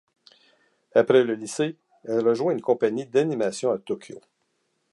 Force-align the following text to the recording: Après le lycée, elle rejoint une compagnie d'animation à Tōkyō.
Après 0.95 1.23
le 1.23 1.35
lycée, 1.35 1.75
elle 2.05 2.27
rejoint 2.27 2.53
une 2.53 2.61
compagnie 2.63 3.05
d'animation 3.05 3.69
à 3.71 3.77
Tōkyō. 3.77 4.17